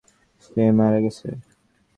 সে 0.43 0.63
মারা 0.77 0.99
গেছে! 1.03 1.27